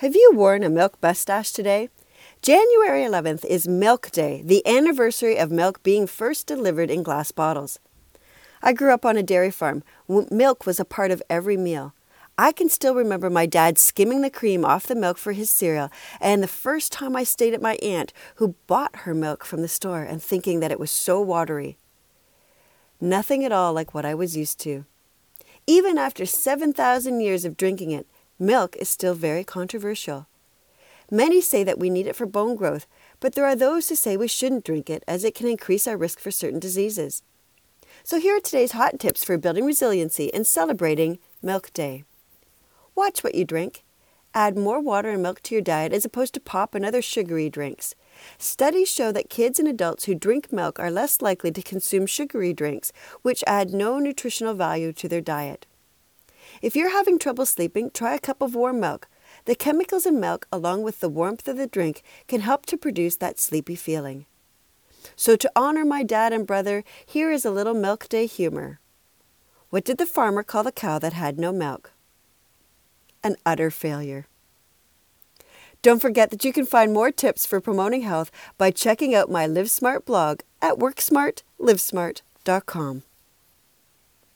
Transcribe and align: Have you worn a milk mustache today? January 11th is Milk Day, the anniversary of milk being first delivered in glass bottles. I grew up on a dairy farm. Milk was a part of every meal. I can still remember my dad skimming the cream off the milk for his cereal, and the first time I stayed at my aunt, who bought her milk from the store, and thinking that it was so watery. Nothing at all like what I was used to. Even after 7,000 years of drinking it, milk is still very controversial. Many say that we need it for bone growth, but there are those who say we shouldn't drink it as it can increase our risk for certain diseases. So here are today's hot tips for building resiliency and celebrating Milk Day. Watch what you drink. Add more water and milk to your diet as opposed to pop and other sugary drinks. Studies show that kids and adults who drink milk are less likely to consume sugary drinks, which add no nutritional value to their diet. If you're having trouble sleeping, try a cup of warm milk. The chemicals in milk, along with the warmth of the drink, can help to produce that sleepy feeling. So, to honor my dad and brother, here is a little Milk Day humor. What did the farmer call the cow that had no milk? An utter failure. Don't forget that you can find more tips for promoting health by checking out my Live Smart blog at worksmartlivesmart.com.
Have 0.00 0.14
you 0.14 0.32
worn 0.32 0.62
a 0.62 0.70
milk 0.70 0.96
mustache 1.02 1.52
today? 1.52 1.90
January 2.40 3.02
11th 3.02 3.44
is 3.44 3.68
Milk 3.68 4.10
Day, 4.10 4.40
the 4.42 4.66
anniversary 4.66 5.36
of 5.36 5.50
milk 5.50 5.82
being 5.82 6.06
first 6.06 6.46
delivered 6.46 6.90
in 6.90 7.02
glass 7.02 7.32
bottles. 7.32 7.78
I 8.62 8.72
grew 8.72 8.94
up 8.94 9.04
on 9.04 9.18
a 9.18 9.22
dairy 9.22 9.50
farm. 9.50 9.82
Milk 10.08 10.64
was 10.64 10.80
a 10.80 10.86
part 10.86 11.10
of 11.10 11.22
every 11.28 11.58
meal. 11.58 11.92
I 12.38 12.50
can 12.50 12.70
still 12.70 12.94
remember 12.94 13.28
my 13.28 13.44
dad 13.44 13.76
skimming 13.76 14.22
the 14.22 14.30
cream 14.30 14.64
off 14.64 14.86
the 14.86 14.94
milk 14.94 15.18
for 15.18 15.32
his 15.32 15.50
cereal, 15.50 15.90
and 16.18 16.42
the 16.42 16.48
first 16.48 16.92
time 16.92 17.14
I 17.14 17.22
stayed 17.22 17.52
at 17.52 17.60
my 17.60 17.74
aunt, 17.82 18.14
who 18.36 18.54
bought 18.66 19.00
her 19.00 19.12
milk 19.12 19.44
from 19.44 19.60
the 19.60 19.68
store, 19.68 20.02
and 20.02 20.22
thinking 20.22 20.60
that 20.60 20.72
it 20.72 20.80
was 20.80 20.90
so 20.90 21.20
watery. 21.20 21.76
Nothing 23.02 23.44
at 23.44 23.52
all 23.52 23.74
like 23.74 23.92
what 23.92 24.06
I 24.06 24.14
was 24.14 24.34
used 24.34 24.58
to. 24.60 24.86
Even 25.66 25.98
after 25.98 26.24
7,000 26.24 27.20
years 27.20 27.44
of 27.44 27.58
drinking 27.58 27.90
it, 27.90 28.06
milk 28.40 28.74
is 28.76 28.88
still 28.88 29.14
very 29.14 29.44
controversial. 29.44 30.26
Many 31.10 31.40
say 31.40 31.62
that 31.64 31.78
we 31.78 31.90
need 31.90 32.06
it 32.06 32.16
for 32.16 32.26
bone 32.26 32.56
growth, 32.56 32.86
but 33.20 33.34
there 33.34 33.44
are 33.44 33.56
those 33.56 33.88
who 33.88 33.94
say 33.94 34.16
we 34.16 34.28
shouldn't 34.28 34.64
drink 34.64 34.88
it 34.88 35.04
as 35.06 35.24
it 35.24 35.34
can 35.34 35.46
increase 35.46 35.86
our 35.86 35.96
risk 35.96 36.18
for 36.18 36.30
certain 36.30 36.58
diseases. 36.58 37.22
So 38.04 38.18
here 38.18 38.36
are 38.36 38.40
today's 38.40 38.72
hot 38.72 38.98
tips 38.98 39.24
for 39.24 39.36
building 39.36 39.64
resiliency 39.64 40.32
and 40.32 40.46
celebrating 40.46 41.18
Milk 41.42 41.72
Day. 41.72 42.04
Watch 42.94 43.22
what 43.22 43.34
you 43.34 43.44
drink. 43.44 43.84
Add 44.32 44.56
more 44.56 44.80
water 44.80 45.10
and 45.10 45.22
milk 45.22 45.42
to 45.42 45.54
your 45.56 45.62
diet 45.62 45.92
as 45.92 46.04
opposed 46.04 46.34
to 46.34 46.40
pop 46.40 46.74
and 46.74 46.84
other 46.84 47.02
sugary 47.02 47.50
drinks. 47.50 47.96
Studies 48.38 48.88
show 48.88 49.10
that 49.10 49.28
kids 49.28 49.58
and 49.58 49.66
adults 49.66 50.04
who 50.04 50.14
drink 50.14 50.52
milk 50.52 50.78
are 50.78 50.90
less 50.90 51.20
likely 51.20 51.50
to 51.50 51.62
consume 51.62 52.06
sugary 52.06 52.52
drinks, 52.52 52.92
which 53.22 53.42
add 53.46 53.74
no 53.74 53.98
nutritional 53.98 54.54
value 54.54 54.92
to 54.92 55.08
their 55.08 55.20
diet. 55.20 55.66
If 56.62 56.76
you're 56.76 56.92
having 56.92 57.18
trouble 57.18 57.46
sleeping, 57.46 57.90
try 57.90 58.14
a 58.14 58.18
cup 58.18 58.42
of 58.42 58.54
warm 58.54 58.80
milk. 58.80 59.08
The 59.44 59.54
chemicals 59.54 60.06
in 60.06 60.20
milk, 60.20 60.46
along 60.52 60.82
with 60.82 61.00
the 61.00 61.08
warmth 61.08 61.48
of 61.48 61.56
the 61.56 61.66
drink, 61.66 62.02
can 62.28 62.40
help 62.40 62.66
to 62.66 62.76
produce 62.76 63.16
that 63.16 63.38
sleepy 63.38 63.76
feeling. 63.76 64.26
So, 65.16 65.36
to 65.36 65.50
honor 65.56 65.84
my 65.84 66.02
dad 66.02 66.32
and 66.32 66.46
brother, 66.46 66.84
here 67.04 67.30
is 67.30 67.44
a 67.44 67.50
little 67.50 67.74
Milk 67.74 68.08
Day 68.08 68.26
humor. 68.26 68.80
What 69.70 69.84
did 69.84 69.98
the 69.98 70.06
farmer 70.06 70.42
call 70.42 70.64
the 70.64 70.72
cow 70.72 70.98
that 70.98 71.12
had 71.12 71.38
no 71.38 71.52
milk? 71.52 71.92
An 73.22 73.36
utter 73.46 73.70
failure. 73.70 74.26
Don't 75.82 76.02
forget 76.02 76.30
that 76.30 76.44
you 76.44 76.52
can 76.52 76.66
find 76.66 76.92
more 76.92 77.10
tips 77.10 77.46
for 77.46 77.58
promoting 77.60 78.02
health 78.02 78.30
by 78.58 78.70
checking 78.70 79.14
out 79.14 79.30
my 79.30 79.46
Live 79.46 79.70
Smart 79.70 80.04
blog 80.04 80.40
at 80.60 80.74
worksmartlivesmart.com. 80.74 83.02